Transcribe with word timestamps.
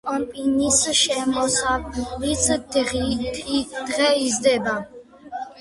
კომპანიის 0.09 0.79
შემოსავალი 0.99 2.31
დღითიდღე 3.21 4.09
იზრდება. 4.31 4.75